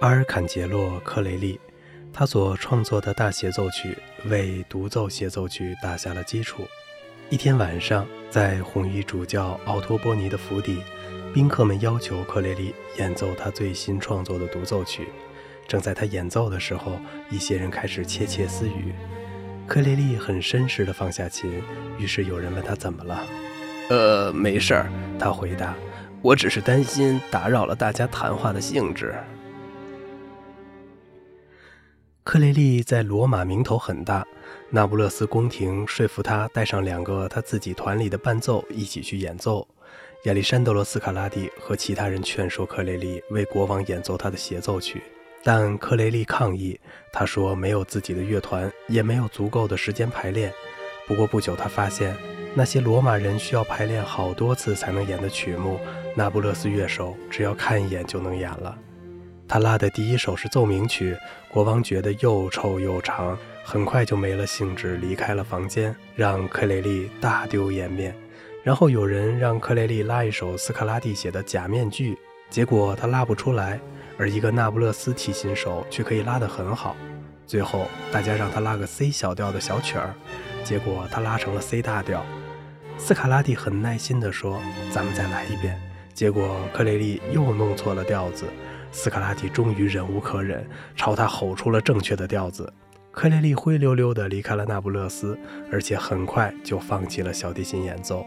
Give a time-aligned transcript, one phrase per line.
[0.00, 1.60] 阿尔坎杰洛·克雷利，
[2.10, 3.98] 他所创作的大协奏曲
[4.30, 6.66] 为独奏协奏曲打下了基础。
[7.28, 10.82] 一天晚上，在红衣主教奥托波尼的府邸，
[11.34, 15.06] 宾客们要求克雷利演奏他最新创作的独奏曲。
[15.68, 16.98] 正在他演奏的时候，
[17.28, 18.94] 一些人开始窃窃私语。
[19.66, 21.62] 克雷利很绅士地放下琴，
[21.98, 23.22] 于是有人问他怎么了。
[23.90, 25.74] 呃，没事儿，他回答，
[26.22, 29.14] 我只是担心打扰了大家谈话的兴致。
[32.22, 34.24] 克雷利在罗马名头很大，
[34.68, 39.66] 那不勒斯宫廷说服他带上两个他自己团里的伴奏一起去演奏。
[40.24, 45.02] 亚历山德罗·斯卡拉蒂和其他人劝说克雷利为国王演奏他的协奏曲，
[45.42, 46.78] 但克雷利抗议。
[47.10, 50.52] 他说没有自己的乐团，也没有足够的时间排练。
[51.08, 52.14] 不过不久，他发现
[52.54, 55.80] 那些罗马人需要排练好多次才能演的曲目，
[56.14, 58.78] 那不勒斯乐手只要看一眼就能演了。
[59.50, 68.14] 他拉的第一首是奏鸣曲，国王觉得又臭又长，很快就没了兴致，离开了房间，让克雷利大丢颜面。
[68.62, 72.14] 然后有人让克雷利拉一首斯卡拉蒂写的《假面具》，
[72.48, 73.80] 结果他拉不出来，
[74.16, 76.94] 而一个那不勒斯提琴手却可以拉得很好。
[77.44, 80.14] 最后大家让他拉个 C 小调的小曲儿，
[80.62, 82.24] 结果他拉成了 C 大调。
[82.96, 84.60] 斯卡拉蒂很耐心地说
[84.94, 85.76] ：“咱们再来一遍。”
[86.14, 88.44] 结果克雷利又弄错了调子。
[88.92, 92.72] 斯卡拉蒂终于忍无可忍，朝他吼出了正确的调子。
[93.12, 95.38] 克雷利灰溜溜地离开了那不勒斯，
[95.72, 98.24] 而且很快就放弃了小提琴演奏。